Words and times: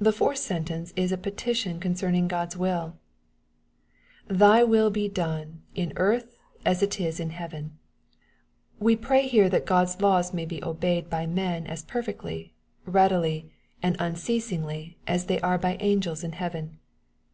^' 0.00 0.02
The 0.02 0.14
fourth 0.14 0.38
sentence 0.38 0.94
is 0.96 1.12
a 1.12 1.18
petition 1.18 1.78
concerning 1.78 2.26
GocPs 2.26 2.56
will:" 2.56 2.96
thy 4.40 4.64
will 4.64 4.88
be 4.88 5.10
done 5.10 5.60
in 5.74 5.92
earth 5.96 6.38
as 6.64 6.82
it 6.82 6.98
is 6.98 7.20
in 7.20 7.28
heaven." 7.28 7.76
We 8.78 8.94
here 8.96 9.02
pray 9.06 9.48
that 9.50 9.66
God's 9.66 10.00
laws 10.00 10.32
may 10.32 10.46
be 10.46 10.64
obeyed 10.64 11.10
by 11.10 11.26
men 11.26 11.66
as 11.66 11.82
perfectly, 11.82 12.54
readily, 12.86 13.52
and 13.82 13.94
unceasingly, 13.98 14.96
as 15.06 15.26
they 15.26 15.38
are 15.42 15.58
by 15.58 15.76
angels 15.80 16.24
in 16.24 16.32
heaven. 16.32 16.78